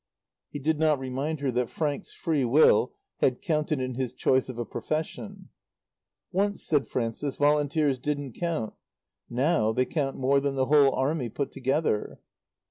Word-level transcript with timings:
He 0.49 0.57
did 0.57 0.79
not 0.79 0.97
remind 0.97 1.41
her 1.41 1.51
that 1.51 1.69
Frank's 1.69 2.11
free 2.11 2.43
will 2.43 2.95
had 3.17 3.39
counted 3.39 3.79
in 3.79 3.93
his 3.93 4.13
choice 4.13 4.49
of 4.49 4.57
a 4.57 4.65
profession. 4.65 5.49
"Once," 6.31 6.63
said 6.65 6.87
Frances, 6.87 7.35
"volunteers 7.35 7.99
didn't 7.99 8.33
count. 8.33 8.73
Now 9.29 9.71
they 9.71 9.85
count 9.85 10.15
more 10.17 10.39
than 10.39 10.55
the 10.55 10.65
whole 10.65 10.91
Army 10.95 11.29
put 11.29 11.51
together." 11.51 12.19